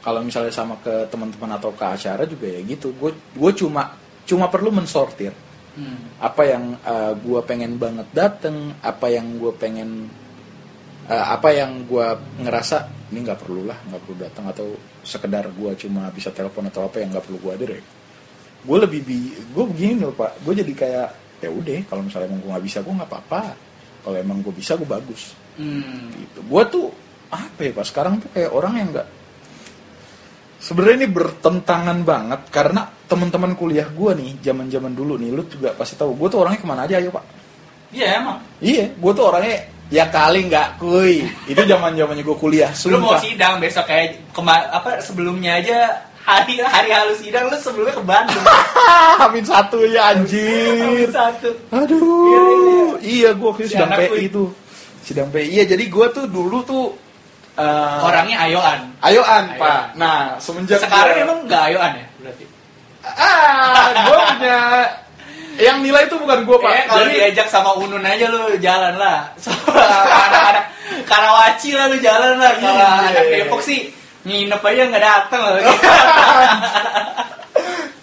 [0.00, 2.92] kalau misalnya sama ke teman-teman atau ke acara juga ya gitu.
[2.96, 5.32] Gue gue cuma cuma perlu mensortir
[5.70, 6.18] Hmm.
[6.18, 10.10] apa yang uh, gue pengen banget dateng apa yang gue pengen
[11.06, 12.06] uh, apa yang gue
[12.42, 14.66] ngerasa ini nggak perlu lah nggak perlu datang atau
[15.06, 17.82] sekedar gue cuma bisa telepon atau apa yang nggak perlu gue hadir ya
[18.60, 20.44] gue lebih bi gue begini loh pak.
[20.44, 21.08] Gue jadi kayak
[21.40, 23.42] ya udah kalau misalnya emang gue nggak bisa gue nggak apa-apa.
[24.00, 25.32] Kalau emang gue bisa gue bagus.
[25.56, 26.12] Hmm.
[26.16, 26.40] gitu.
[26.44, 26.86] Gue tuh
[27.32, 27.86] apa ya pak?
[27.88, 29.08] Sekarang tuh kayak orang yang nggak
[30.60, 35.96] Sebenarnya ini bertentangan banget karena teman-teman kuliah gue nih, zaman-zaman dulu nih, lu juga pasti
[35.96, 36.12] tahu.
[36.20, 37.24] Gue tuh orangnya ke mana aja, ayo pak.
[37.90, 38.38] Iya emang.
[38.60, 39.56] Iya, gue tuh orangnya
[39.90, 41.26] ya kali nggak kuy.
[41.50, 42.70] Itu zaman zamannya gue kuliah.
[42.86, 47.94] Lu mau sidang besok kayak kema apa sebelumnya aja hari hari halus sidang lu sebelumnya
[47.98, 48.44] ke Bandung.
[49.20, 51.10] Hamin satu ya anjir.
[51.10, 51.50] Satu.
[51.74, 54.44] Aduh, iya gue waktu itu Si sidang PI itu.
[55.02, 56.84] Sidang PI, iya jadi gue tuh dulu tuh
[57.60, 58.80] eh, Orangnya ayoan.
[59.00, 59.44] ayoan Ayoan.
[59.56, 59.82] pak.
[59.94, 62.44] Nah semenjak Sekarang gua- emang nggak ayoan ya berarti.
[63.00, 64.58] ah, gue punya
[65.58, 66.72] yang nilai itu bukan gue pak.
[66.72, 69.28] Eh, kalau Jadi- diajak sama Unun aja lu jalan lah.
[69.44, 70.64] Sama anak-anak
[71.04, 72.52] Karawaci lah lu jalan lah.
[72.56, 72.88] Kalau Iya.
[73.06, 75.52] anak Depok sih nginep aja nggak datang lah.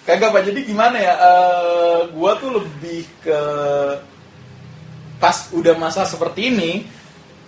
[0.02, 1.14] Kagak pak, jadi gimana ya?
[1.14, 3.40] eh gua tuh lebih ke
[5.18, 6.88] pas udah masa seperti ini,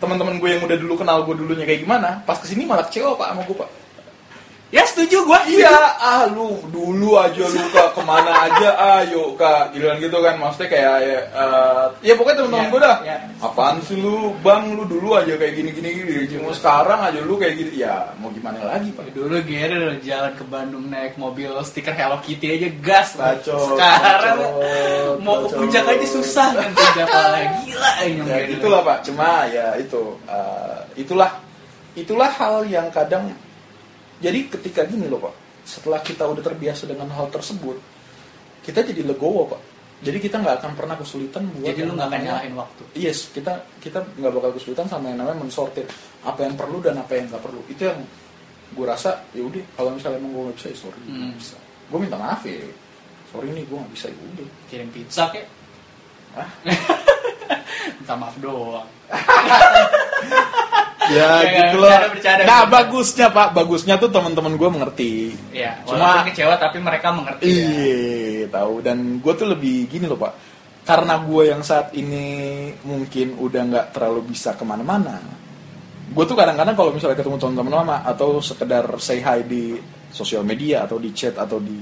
[0.01, 3.15] teman-teman gue yang udah dulu kenal gue dulunya kayak gimana, pas ke sini malah kecewa
[3.21, 3.69] pak sama gue pak.
[4.71, 5.43] Ya setuju gua.
[5.51, 8.71] Iya, ah lu dulu aja lu kak ke mana aja,
[9.03, 12.97] ayo kak, giliran gitu kan, maksudnya kayak ya, eh, ya pokoknya teman-teman Iya, gue dah,
[13.03, 13.17] iya.
[13.43, 17.35] apaan sih lu, bang lu dulu aja kayak gini gini gini, cuma sekarang aja lu
[17.35, 19.11] kayak gitu, ya mau gimana lagi pak?
[19.11, 23.09] Dulu Gere jalan ke Bandung naik mobil stiker Hello Kitty aja gas.
[23.19, 26.71] Bacot, Sekarang bacot, mau ke puncak aja susah kan.
[26.71, 27.59] Puncak lagi.
[27.67, 29.03] Gila ini ya itulah pak.
[29.03, 31.31] Cuma ya itu eh, itulah.
[31.99, 33.35] Itulah hal yang kadang
[34.21, 37.77] jadi ketika gini loh pak setelah kita udah terbiasa dengan hal tersebut
[38.61, 39.61] kita jadi legowo pak
[40.01, 42.83] jadi kita nggak akan pernah kesulitan buat Jadi lu nggak akan nyalahin waktu.
[42.95, 45.85] yes kita kita nggak bakal kesulitan sama yang namanya mensortir
[46.23, 48.01] apa yang perlu dan apa yang nggak perlu itu yang
[48.71, 51.21] gue rasa ya udah kalau misalnya emang gue nggak bisa ya sorry gue Hmm.
[51.27, 51.57] nggak bisa
[51.91, 52.57] gue minta maaf ya
[53.29, 55.45] sorry nih gue nggak bisa ya udah Kirim pizza kek.
[56.31, 56.49] Hah?
[57.99, 58.87] Minta maaf doang.
[61.11, 62.71] ya Ya, gitu loh bercanda, nah bercanda.
[62.71, 65.13] bagusnya pak bagusnya tuh teman-teman gue mengerti
[65.51, 67.45] Iya, Cuma- kecewa tapi mereka mengerti.
[67.45, 67.53] ya.
[67.53, 70.33] iya tahu dan gue tuh lebih gini loh pak
[70.81, 72.25] karena gue yang saat ini
[72.83, 75.21] mungkin udah nggak terlalu bisa ke mana-mana
[76.07, 79.79] gue tuh kadang-kadang kalau misalnya ketemu teman-teman lama atau sekedar say hi di
[80.11, 81.79] sosial media atau di chat atau di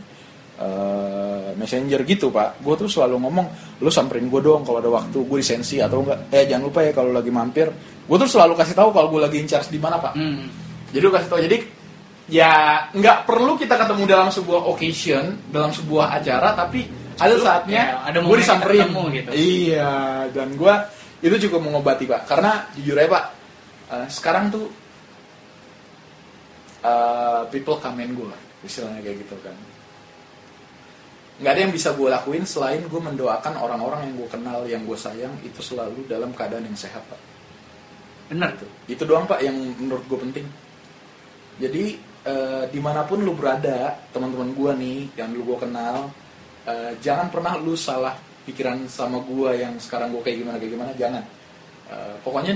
[0.59, 3.47] eh, messenger gitu pak gue tuh selalu ngomong
[3.83, 6.81] lu samperin gue dong kalau ada waktu gue di sensi atau enggak eh jangan lupa
[6.83, 7.67] ya kalau lagi mampir
[8.05, 10.51] gue tuh selalu kasih tahu kalau gue lagi in charge di mana pak Hmm.
[10.91, 11.59] jadi lu kasih tau jadi
[12.29, 16.85] ya nggak perlu kita ketemu dalam sebuah occasion, dalam sebuah acara, tapi
[17.17, 18.85] ada saatnya ya, ada gue disamperin.
[18.85, 19.31] ketemu gitu.
[19.33, 19.93] Iya,
[20.37, 20.75] dan gue
[21.25, 22.29] itu cukup mengobati pak.
[22.29, 23.25] Karena jujur aja pak,
[23.97, 24.69] eh, sekarang tuh
[26.85, 29.57] eh, people come and go lah, istilahnya kayak gitu kan.
[31.39, 34.99] Nggak ada yang bisa gue lakuin selain gue mendoakan orang-orang yang gue kenal, yang gue
[34.99, 37.21] sayang itu selalu dalam keadaan yang sehat pak
[38.29, 38.67] Bener gitu.
[38.91, 40.47] Itu doang pak yang menurut gue penting.
[41.63, 41.85] Jadi
[42.27, 46.11] eh, di mana pun lu berada, teman-teman gue nih yang dulu gue kenal,
[46.69, 50.91] eh, jangan pernah lu salah pikiran sama gue yang sekarang gue kayak gimana kayak gimana,
[50.99, 51.25] jangan.
[51.89, 52.55] Eh, pokoknya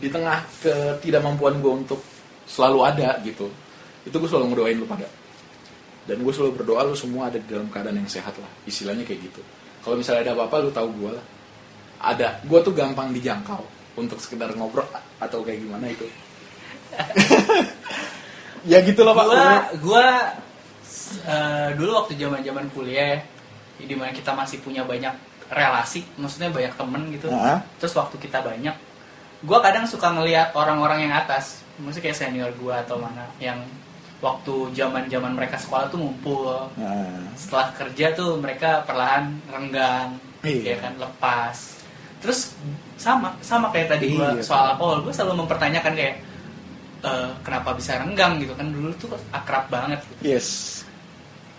[0.00, 2.00] di tengah ketidakmampuan gue untuk
[2.48, 3.46] selalu ada gitu,
[4.08, 5.06] itu gue selalu ngedoain lu pada.
[6.10, 9.30] Dan gue selalu berdoa lu semua ada di dalam keadaan yang sehat lah, istilahnya kayak
[9.30, 9.42] gitu.
[9.86, 11.24] Kalau misalnya ada apa-apa lu tahu gue lah.
[12.02, 13.62] Ada, gue tuh gampang dijangkau
[13.94, 14.88] untuk sekedar ngobrol
[15.22, 16.10] atau kayak gimana itu.
[18.70, 19.24] ya gitu loh pak.
[19.30, 19.44] gua
[19.80, 20.06] gua
[21.24, 23.20] eh, dulu waktu zaman zaman kuliah
[23.80, 25.14] di mana kita masih punya banyak
[25.48, 27.64] relasi maksudnya banyak temen gitu Nah.
[27.80, 28.76] terus waktu kita banyak
[29.46, 33.56] gua kadang suka ngelihat orang-orang yang atas maksudnya kayak senior gua atau mana yang
[34.20, 37.32] waktu zaman zaman mereka sekolah tuh ngumpul Nah.
[37.34, 40.72] setelah kerja tuh mereka perlahan renggang Iya.
[40.72, 41.56] ya kan lepas
[42.20, 42.52] terus
[42.96, 44.70] sama sama kayak tadi gua Iya, soal Pak.
[44.76, 46.16] alkohol gue selalu mempertanyakan kayak
[47.00, 50.36] eh, kenapa bisa renggang gitu kan dulu tuh akrab banget gitu.
[50.36, 50.48] Yes.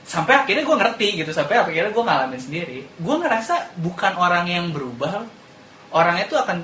[0.05, 4.69] sampai akhirnya gue ngerti gitu sampai akhirnya gue ngalamin sendiri gue ngerasa bukan orang yang
[4.69, 5.25] berubah
[5.89, 6.57] orangnya tuh akan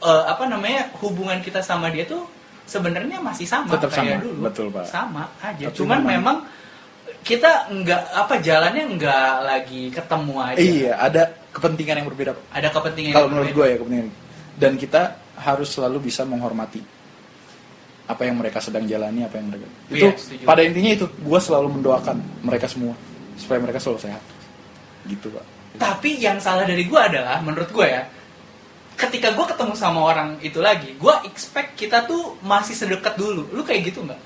[0.00, 2.24] eh, apa namanya hubungan kita sama dia tuh
[2.64, 4.84] sebenarnya masih sama Tetap kayak sama, dulu betul, Pak.
[4.86, 6.36] sama aja Tapi cuman memang- memang
[7.22, 12.30] kita nggak apa jalannya nggak lagi ketemu aja Iya, ada kepentingan yang berbeda.
[12.34, 12.44] Pak.
[12.50, 14.08] ada kepentingan Kalau menurut gue ya kepentingan.
[14.52, 15.02] Dan kita
[15.34, 16.82] harus selalu bisa menghormati
[18.04, 19.66] apa yang mereka sedang jalani, apa yang mereka.
[19.88, 20.44] Iya, Itu setuju.
[20.44, 22.92] pada intinya itu gue selalu mendoakan mereka semua
[23.34, 24.22] supaya mereka selalu sehat.
[25.04, 25.44] Gitu pak.
[25.72, 28.02] Tapi yang salah dari gue adalah, menurut gue ya,
[28.96, 33.48] ketika gue ketemu sama orang itu lagi, gue expect kita tuh masih sedekat dulu.
[33.50, 34.20] Lu kayak gitu nggak?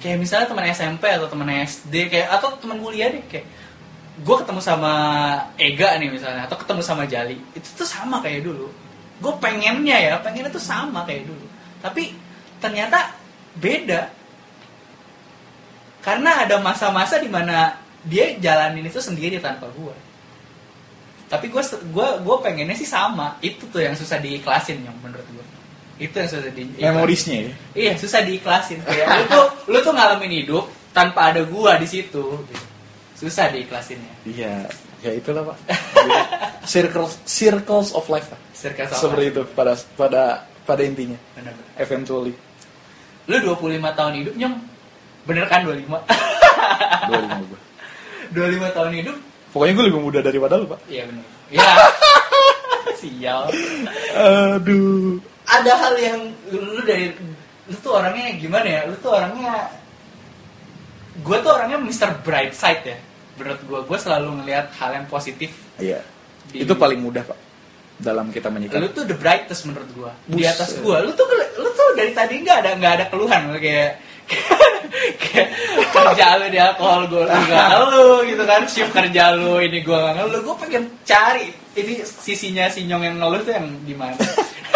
[0.00, 3.46] Kayak misalnya teman SMP atau teman SD, kayak atau teman kuliah deh, kayak
[4.16, 4.92] gue ketemu sama
[5.56, 8.68] Ega nih misalnya, atau ketemu sama Jali, itu tuh sama kayak dulu.
[9.18, 11.46] Gue pengennya ya, pengennya tuh sama kayak dulu.
[11.80, 12.12] Tapi
[12.60, 13.12] ternyata
[13.56, 14.12] beda
[16.04, 17.74] karena ada masa-masa di mana
[18.06, 20.05] dia jalanin itu sendiri tanpa gue
[21.26, 25.44] tapi gue gue gue pengennya sih sama itu tuh yang susah diiklasin yang menurut gue
[25.96, 27.52] itu yang susah di Memorisnya ya.
[27.74, 32.24] iya susah diiklasin kayak lu tuh lu tuh ngalamin hidup tanpa ada gua di situ
[32.46, 32.64] gitu.
[33.16, 34.68] susah diiklasinnya Iya,
[35.00, 35.56] ya itulah pak.
[36.64, 38.40] circles circles of life pak.
[38.52, 39.32] Circle of Seperti life.
[39.32, 40.22] itu pada pada
[40.64, 41.16] pada intinya.
[41.32, 41.76] Bener-bener.
[41.78, 42.34] Eventually.
[43.26, 43.58] lu 25
[43.92, 44.54] tahun hidup nyong
[45.26, 45.90] bener kan 25
[47.10, 47.60] 25 gue.
[48.34, 49.16] 25 tahun hidup
[49.56, 50.84] Pokoknya gue lebih muda daripada lu pak.
[50.86, 51.64] iya bener ya
[53.00, 53.48] sial
[54.12, 55.16] Aduh.
[55.46, 57.08] ada hal yang lu, lu dari
[57.64, 59.72] lu tuh orangnya gimana ya lu tuh orangnya
[61.16, 62.20] gue tuh orangnya Mr.
[62.20, 62.98] Brightside ya
[63.34, 66.00] menurut gue gue selalu ngelihat hal yang positif Iya.
[66.46, 67.38] Di- Itu paling mudah pak
[67.96, 68.92] dalam kita lu menyikapi.
[68.92, 71.24] tuh the brightest menurut gua di atas gua lu tuh
[71.56, 75.48] lu tuh dari tadi nggak ada nggak ada keluhan lu kayak kayak
[75.92, 80.26] kerja lu di alkohol gua nggak lu gitu kan shift kerja lu ini gua nggak
[80.28, 84.16] lu gua pengen cari ini sisinya si nyong yang ngeluh tuh yang di mana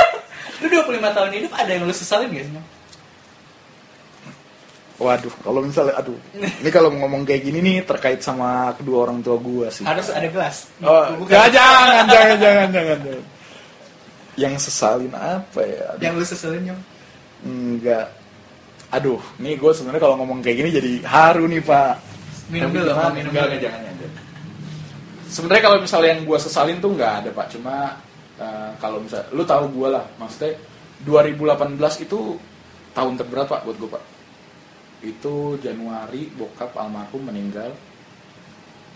[0.61, 2.69] lu 25 tahun hidup ada yang lu sesalin gak sih Nyong?
[5.01, 9.41] Waduh, kalau misalnya, aduh, ini kalau ngomong kayak gini nih terkait sama kedua orang tua
[9.41, 9.81] gue sih.
[9.81, 11.33] harus ada gelas Oh, Bukan.
[11.33, 13.25] nggak, jangan, jangan, jangan, jangan, jangan.
[14.37, 15.97] Yang sesalin apa ya?
[15.97, 16.81] Aduh, yang lu sesalin nyong
[17.41, 18.13] Enggak.
[18.90, 21.94] Aduh, nih gue sebenarnya kalau ngomong kayak gini jadi haru nih pak.
[22.50, 24.22] minum dulu minum Enggak, dulu enggak, jangan, jangan.
[25.31, 27.46] Sebenarnya kalau misalnya yang gue sesalin tuh nggak ada pak.
[27.55, 27.94] Cuma
[28.42, 30.59] eh, kalau misalnya, lu tahu gue lah, maksudnya
[31.07, 32.18] 2018 itu
[32.90, 34.05] tahun terberat pak buat gue pak.
[35.07, 37.70] Itu Januari bokap almarhum meninggal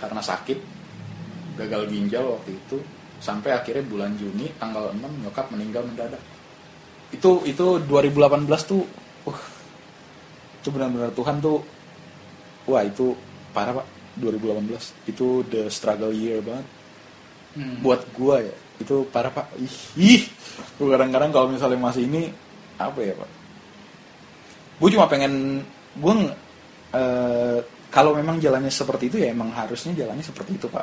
[0.02, 0.58] karena sakit,
[1.54, 2.82] gagal ginjal waktu itu.
[3.22, 6.20] Sampai akhirnya bulan Juni tanggal 6 nyokap meninggal mendadak.
[7.14, 8.82] Itu itu 2018 tuh,
[9.30, 9.40] uh,
[10.64, 11.60] itu benar-benar Tuhan tuh,
[12.64, 13.12] wah itu
[13.52, 13.86] parah pak.
[14.14, 16.64] 2018 itu the struggle year banget
[17.54, 17.78] Hmm.
[17.82, 20.22] buat gua ya itu parah pak ih, ih.
[20.74, 22.26] gua kadang-kadang kalau misalnya masih ini
[22.74, 23.30] apa ya pak
[24.74, 25.62] gue cuma pengen
[25.94, 26.34] nge-
[26.90, 27.58] eh,
[27.90, 30.82] kalau memang jalannya seperti itu ya emang harusnya jalannya seperti itu pak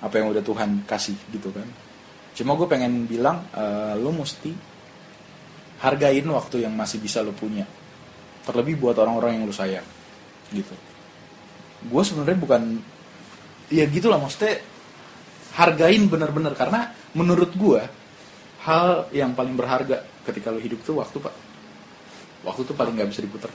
[0.00, 1.68] apa yang udah Tuhan kasih gitu kan
[2.32, 4.52] cuma gue pengen bilang eh, lo mesti
[5.80, 7.64] hargain waktu yang masih bisa lo punya
[8.44, 9.84] terlebih buat orang-orang yang lo sayang
[10.50, 10.74] gitu.
[11.88, 12.62] Gue sebenarnya bukan
[13.70, 14.60] ya gitulah maksudnya
[15.56, 17.80] hargain bener-bener karena menurut gue
[18.64, 21.34] hal yang paling berharga ketika lo hidup tuh waktu pak.
[22.40, 23.52] Waktu tuh paling nggak bisa diputar.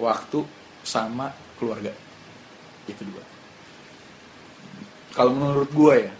[0.00, 0.44] Waktu
[0.82, 1.92] sama keluarga
[2.88, 3.22] itu dua.
[5.12, 6.12] Kalau menurut gue ya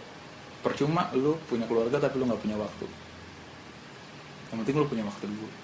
[0.61, 2.85] percuma lo punya keluarga tapi lo nggak punya waktu.
[4.53, 5.62] Yang penting lo punya waktu dulu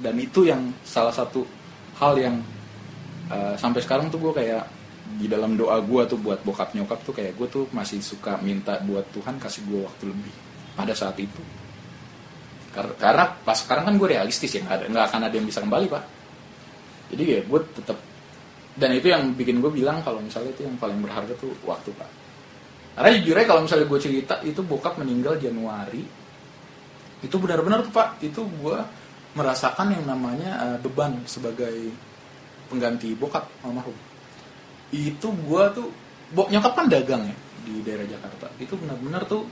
[0.00, 1.44] dan itu yang salah satu
[2.00, 2.36] hal yang
[3.28, 4.64] uh, sampai sekarang tuh gue kayak
[5.18, 8.80] di dalam doa gue tuh buat bokap nyokap tuh kayak gue tuh masih suka minta
[8.80, 10.34] buat Tuhan kasih gue waktu lebih
[10.72, 11.42] pada saat itu.
[12.72, 16.04] Kar- karena pas sekarang kan gue realistis ya nggak akan ada yang bisa kembali pak.
[17.12, 17.98] Jadi ya gue tetap
[18.72, 22.08] dan itu yang bikin gue bilang kalau misalnya itu yang paling berharga tuh waktu pak.
[22.96, 26.04] Karena jujur aja kalau misalnya gue cerita itu bokap meninggal Januari.
[27.20, 28.16] Itu benar-benar tuh pak.
[28.24, 28.76] Itu gue
[29.32, 31.92] merasakan yang namanya eh, beban sebagai
[32.68, 33.96] pengganti bokap almarhum.
[34.92, 35.88] Itu gue tuh
[36.32, 38.46] bok nyokap kan dagang ya di daerah Jakarta.
[38.60, 39.44] Itu benar-benar tuh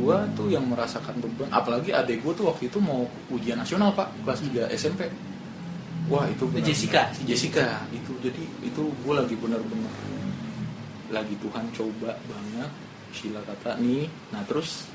[0.00, 1.48] gue tuh yang merasakan beban.
[1.52, 5.08] Apalagi adik gue tuh waktu itu mau ujian nasional pak kelas 3 SMP
[6.08, 7.02] wah itu benar Jessica.
[7.16, 7.80] si Jessica.
[7.92, 9.94] Itu jadi itu gue lagi benar-benar
[11.12, 12.70] lagi Tuhan coba banget
[13.14, 14.10] Sheila kata nih.
[14.34, 14.90] Nah terus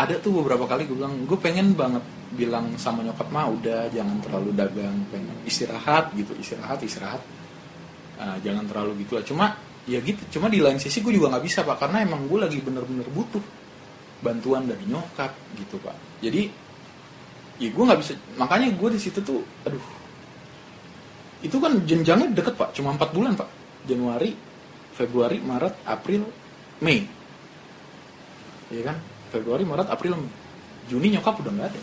[0.00, 2.00] ada tuh beberapa kali gue bilang gue pengen banget
[2.32, 7.20] bilang sama nyokap mah udah jangan terlalu dagang pengen istirahat gitu istirahat istirahat.
[8.16, 9.24] Ah, jangan terlalu gitu lah.
[9.24, 9.46] Cuma
[9.84, 12.60] ya gitu cuma di lain sisi gue juga nggak bisa pak karena emang gue lagi
[12.64, 13.42] bener-bener butuh
[14.24, 15.96] bantuan dari nyokap gitu pak.
[16.24, 16.48] Jadi
[17.60, 19.84] ya gue nggak bisa makanya gue di situ tuh aduh.
[21.44, 23.48] Itu kan jenjangnya deket pak cuma empat bulan pak.
[23.84, 24.32] Januari
[24.96, 26.24] Februari Maret April
[26.80, 27.04] Mei.
[28.70, 30.18] Ya kan Februari Maret April
[30.90, 31.80] Juni nyokap udah nggak ada.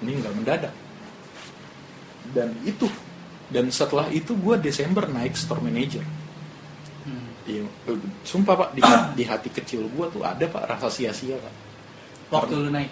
[0.00, 0.74] Meninggal mendadak.
[2.32, 2.88] Dan itu
[3.52, 6.00] dan setelah itu gue Desember naik store manager.
[7.04, 7.28] Hmm.
[7.44, 7.60] Eh,
[8.24, 8.80] sumpah pak di,
[9.20, 11.54] di hati kecil gue tuh ada pak rasa sia-sia pak.
[12.32, 12.90] Waktu lu naik?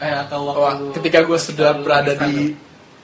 [0.00, 2.56] Eh atau waktu Wah, lu- ketika gue sudah lu berada di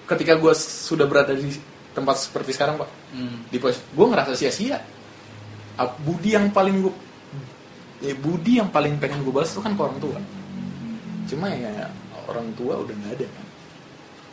[0.08, 1.52] ketika gue sudah berada di
[1.92, 3.52] tempat seperti sekarang pak hmm.
[3.52, 4.80] di pos gue ngerasa sia-sia.
[6.02, 6.94] Budi yang paling gue
[8.00, 10.18] ya, budi yang paling pengen gue balas itu kan ke orang tua.
[11.28, 11.90] Cuma ya
[12.28, 13.46] orang tua udah nggak ada kan?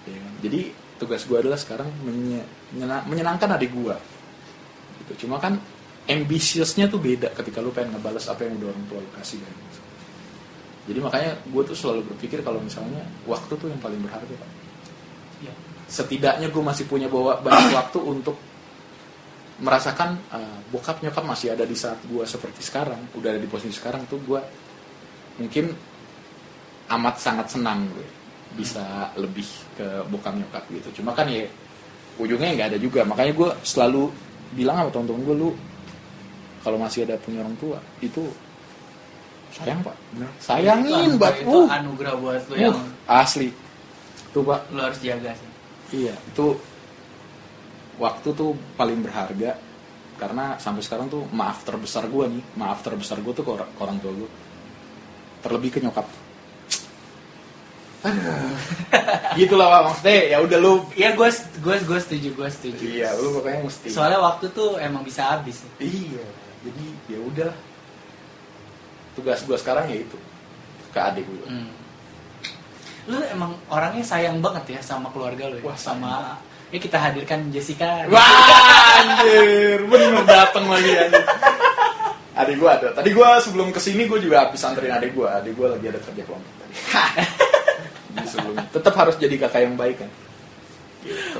[0.05, 0.33] Ya kan?
[0.45, 0.59] jadi
[0.95, 3.95] tugas gue adalah sekarang menye- menyena- menyenangkan adik gue
[5.03, 5.25] gitu.
[5.25, 5.57] Cuma kan
[6.05, 9.53] ambitiousnya tuh beda ketika lu pengen ngebales apa yang udah orang tua lu kasih kan?
[10.85, 14.49] Jadi makanya gue tuh selalu berpikir kalau misalnya waktu tuh yang paling berharga pak.
[15.41, 15.53] Iya.
[15.85, 18.37] setidaknya gue masih punya bawa banyak waktu untuk
[19.55, 23.71] merasakan uh, bokap nyokap masih ada di saat gue seperti sekarang udah ada di posisi
[23.79, 24.41] sekarang tuh gue
[25.39, 25.71] mungkin
[26.91, 28.07] amat sangat senang gue
[28.55, 31.01] bisa lebih ke bokap nyokap gitu.
[31.01, 31.43] Cuma kan ya
[32.19, 33.03] ujungnya nggak ada juga.
[33.03, 34.11] Makanya gue selalu
[34.55, 35.49] bilang sama teman-teman gue lu
[36.63, 38.23] kalau masih ada punya orang tua itu
[39.55, 39.95] sayang pak.
[40.15, 43.49] Bener sayangin anugerah- itu uh, anugerah buat lu uh, yang asli.
[44.35, 44.59] Tuh pak.
[44.71, 45.49] lu harus jaga sih.
[45.95, 46.45] Iya, itu
[47.99, 49.55] waktu tuh paling berharga
[50.15, 53.81] karena sampai sekarang tuh maaf terbesar gue nih, maaf terbesar gue tuh ke orang, ke
[53.83, 54.29] orang tua gue.
[55.43, 56.07] Terlebih ke nyokap.
[58.05, 58.55] Aduh.
[59.39, 61.29] gitu lah maksudnya ya udah lu Iya gue
[61.59, 62.83] gue gue setuju gue setuju.
[62.85, 63.87] Iya, lu pokoknya mesti.
[63.91, 65.65] Soalnya waktu tuh emang bisa habis.
[65.81, 66.23] Iya,
[66.63, 67.51] jadi ya udah.
[69.19, 70.17] Tugas gue sekarang ya itu
[70.95, 71.47] ke adik gue.
[71.49, 71.71] Hmm.
[73.11, 75.63] Lu emang orangnya sayang banget ya sama keluarga lu ya.
[75.67, 76.13] Wah, sayang sama
[76.73, 78.05] ya kita hadirkan Jessica.
[78.09, 78.23] Wah,
[79.01, 81.25] anjir, bener dateng lagi anjir.
[82.35, 82.91] Adik gua ada.
[82.91, 85.39] Tadi gua sebelum ke sini gua juga habis anterin adik gua.
[85.39, 86.75] Adik gua lagi ada kerja kelompok tadi.
[88.15, 90.11] Jadi sebelum tetap harus jadi kakak yang baik kan.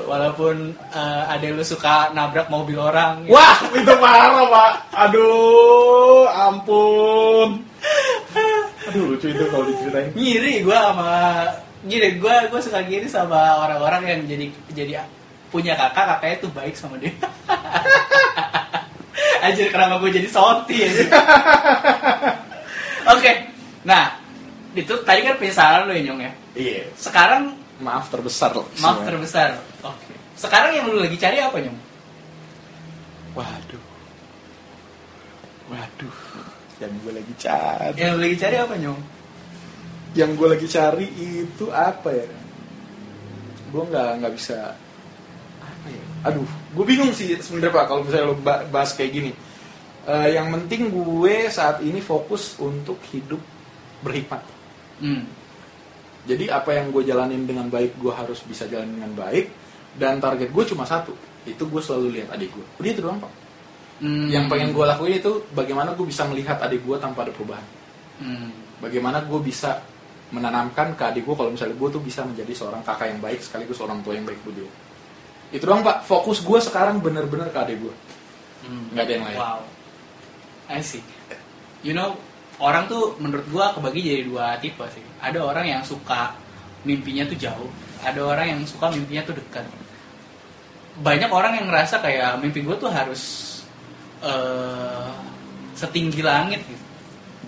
[0.06, 3.26] Walaupun eh, ada lu suka nabrak mobil orang.
[3.26, 4.72] Wah, itu parah, Pak.
[4.94, 7.64] Aduh, ampun.
[8.92, 10.14] Aduh, lucu itu kalau diceritain.
[10.14, 11.50] Ngiri gue sama
[11.86, 14.92] ngiri gue gue suka ngiri sama orang-orang yang jadi jadi
[15.54, 17.14] punya kakak kakaknya tuh baik sama dia.
[19.46, 21.06] Anjir kenapa gue jadi soti anjir.
[23.14, 23.30] Oke,
[23.86, 24.18] nah
[24.74, 26.32] itu tadi kan penyesalan lu ya Nyong ya.
[26.58, 28.66] Iya, Sekarang maaf terbesar loh.
[28.82, 29.62] maaf terbesar.
[29.86, 30.10] Oke.
[30.34, 31.78] Sekarang yang lu lagi cari apa Nyong?
[33.38, 33.84] Waduh.
[35.70, 36.16] Waduh.
[36.82, 37.94] Yang gue lagi cari.
[37.94, 39.00] Yang lu lagi cari apa Nyong?
[40.16, 42.26] Yang gue lagi cari itu apa ya?
[43.68, 44.72] Gue nggak nggak bisa
[45.60, 46.04] apa ya?
[46.32, 49.32] Aduh gue bingung sih sebenarnya pak kalau misalnya lo ba- bahas kayak gini.
[50.06, 53.42] Eh, yang penting gue saat ini fokus untuk hidup
[54.00, 54.42] berhikmat.
[54.96, 55.28] Hmm.
[56.24, 59.52] jadi apa yang gue jalanin dengan baik gue harus bisa jalanin dengan baik
[60.00, 61.12] dan target gue cuma satu.
[61.44, 63.32] Itu gue selalu lihat adik gue udah itu doang pak.
[63.96, 64.28] Hmm.
[64.28, 67.66] yang pengen gue lakuin itu bagaimana gue bisa melihat adik gue tanpa ada perubahan.
[68.16, 68.48] Hmm.
[68.80, 69.84] bagaimana gue bisa
[70.34, 73.78] menanamkan ke adik gue kalau misalnya gue tuh bisa menjadi seorang kakak yang baik sekaligus
[73.78, 74.70] orang tua yang baik buat dia
[75.54, 77.94] itu doang pak fokus gue sekarang bener-bener ke adik gue
[78.66, 78.90] Hmm.
[78.90, 79.60] nggak ada yang lain Wow.
[80.66, 81.02] I see.
[81.86, 82.18] You know,
[82.58, 85.04] orang tuh menurut gua kebagi jadi dua tipe sih.
[85.22, 86.34] Ada orang yang suka
[86.82, 87.70] mimpinya tuh jauh,
[88.02, 89.62] ada orang yang suka mimpinya tuh dekat.
[90.98, 93.22] Banyak orang yang ngerasa kayak mimpi gua tuh harus
[94.24, 95.10] eh
[95.76, 96.84] setinggi langit gitu.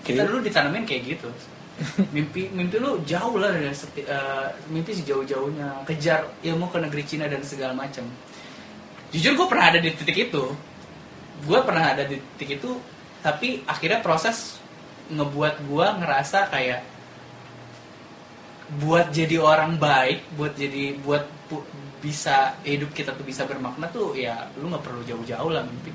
[0.05, 1.27] Kita dulu ditanamin kayak gitu.
[2.11, 7.25] Mimpi mimpi lu jauh lah dari seti- eh, mimpi sejauh-jauhnya kejar ilmu ke negeri Cina
[7.31, 8.03] dan segala macam.
[9.15, 10.43] Jujur gue pernah ada di titik itu.
[11.47, 12.71] Gue pernah ada di titik itu,
[13.23, 14.59] tapi akhirnya proses
[15.07, 16.83] ngebuat gue ngerasa kayak
[18.83, 21.65] buat jadi orang baik, buat jadi buat pu-
[21.99, 25.89] bisa hidup kita tuh bisa bermakna tuh ya lu nggak perlu jauh-jauh lah mimpi.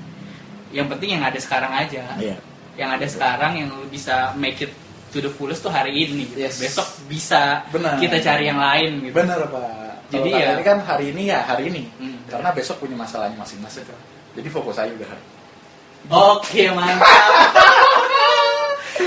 [0.75, 2.03] Yang penting yang ada sekarang aja.
[2.19, 2.37] Iya.
[2.75, 4.73] Yang ada sekarang yang lu bisa make it
[5.15, 6.27] to the fullest tuh hari ini.
[6.27, 6.43] gitu.
[6.43, 6.59] Yes.
[6.59, 7.95] Besok bisa Benar.
[7.95, 9.13] kita cari yang lain gitu.
[9.15, 12.19] bener pak Jadi jadi ya- ini kan hari ini ya hari ini Hmm.
[12.27, 13.81] karena besok punya masalahnya masing-masing
[14.35, 15.07] jadi fokus aja udah
[16.05, 17.01] Oke mantap.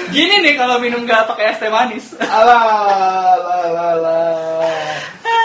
[0.09, 2.13] Gini nih kalau minum gak pakai es teh manis.
[2.19, 4.95] alah alah alah, alah.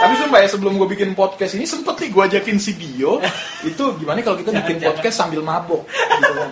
[0.02, 3.22] tapi sumpah ya sebelum gue bikin podcast ini sempet nih gue ajakin si Dio
[3.64, 4.88] itu gimana kalau kita Jangan, bikin jangan.
[4.90, 6.50] podcast sambil mabok gitu kan.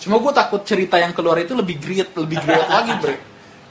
[0.00, 3.14] cuma gue takut cerita yang keluar itu lebih great lebih great lagi bre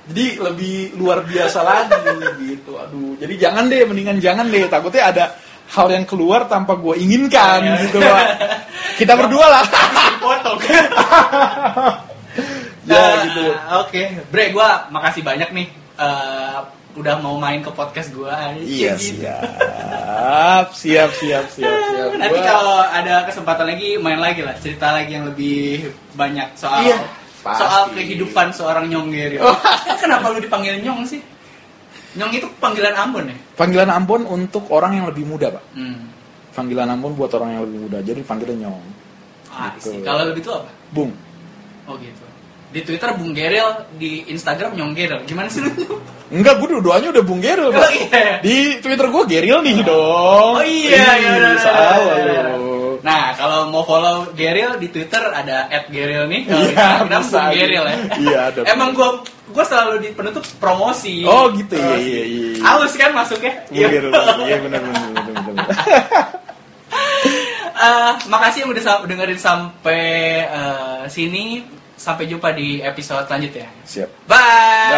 [0.10, 2.02] jadi lebih luar biasa lagi
[2.40, 5.26] gitu aduh jadi jangan deh mendingan jangan deh takutnya ada
[5.70, 7.76] hal yang keluar tanpa gue inginkan Iya.
[7.86, 8.26] gitu Pak.
[8.98, 9.64] kita berdua lah
[10.20, 10.58] Potong.
[12.84, 13.44] ya gitu
[13.78, 15.68] Oke, Bre, gua makasih banyak nih.
[15.96, 16.60] eh,
[16.92, 18.50] udah mau main ke podcast gua.
[18.58, 19.22] iya Gitu.
[19.22, 24.92] siap siap siap siap siap Nanti Gua- kalau ada kesempatan lagi main lagi lah, cerita
[24.92, 26.98] lagi yang lebih banyak soal Iya,
[27.44, 27.62] pasti.
[27.64, 29.38] soal kehidupan seorang Nyong Geri.
[29.40, 29.56] Oh.
[30.02, 31.22] Kenapa lu dipanggil Nyong sih?
[32.18, 33.38] Nyong itu panggilan Ambon ya?
[33.54, 35.64] Panggilan Ambon untuk orang yang lebih muda, Pak.
[35.78, 36.10] Hmm.
[36.56, 37.98] Panggilan Ambon buat orang yang lebih muda.
[38.02, 38.84] Jadi panggilnya Nyong.
[39.50, 40.02] Ah, Gitu.
[40.02, 40.70] Kalau lebih tua apa?
[40.94, 41.12] Bung.
[41.90, 42.24] Oh gitu.
[42.70, 43.66] Di Twitter Bung Geril,
[43.98, 45.20] di Instagram Nyong Geril.
[45.26, 45.74] Gimana sih lu?
[46.30, 47.70] Enggak, gue dua-duanya udah Bung Geril.
[47.70, 47.90] Oh, Pak.
[47.90, 48.38] iya.
[48.46, 50.54] Di Twitter gue Geril nih dong.
[50.54, 52.42] Oh iya, iya, iya, iya, salah iya, iya.
[52.54, 52.69] lu.
[53.02, 56.42] Nah, kalau mau follow Geril di Twitter ada @geril nih.
[56.48, 57.98] Kalau ya, kita Geril ya.
[58.20, 58.60] Iya, ada.
[58.68, 61.24] Emang gua, gua selalu di penutup promosi.
[61.24, 61.76] Oh, gitu.
[61.80, 62.50] Iya, iya, iya.
[62.64, 63.54] Halus kan masuknya?
[63.72, 64.00] Iya, iya
[64.64, 66.38] benar benar benar
[68.28, 70.04] makasih yang udah dengerin sampai
[70.48, 71.64] uh, sini.
[72.00, 73.68] Sampai jumpa di episode selanjutnya.
[73.84, 74.08] Siap.
[74.24, 74.96] Bye.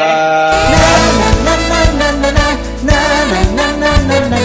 [4.29, 4.40] Bye.